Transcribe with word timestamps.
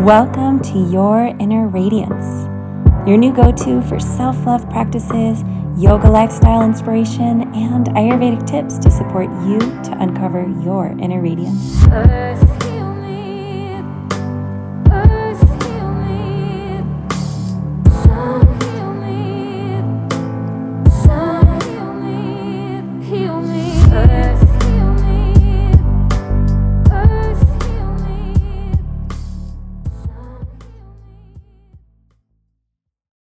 Welcome 0.00 0.60
to 0.60 0.78
Your 0.78 1.26
Inner 1.38 1.68
Radiance, 1.68 2.46
your 3.06 3.18
new 3.18 3.34
go 3.34 3.52
to 3.52 3.82
for 3.82 4.00
self 4.00 4.46
love 4.46 4.66
practices, 4.70 5.44
yoga 5.76 6.08
lifestyle 6.08 6.62
inspiration, 6.62 7.42
and 7.54 7.86
Ayurvedic 7.88 8.46
tips 8.46 8.78
to 8.78 8.90
support 8.90 9.28
you 9.46 9.58
to 9.58 9.96
uncover 10.00 10.48
your 10.64 10.86
inner 10.86 11.20
radiance. 11.20 11.84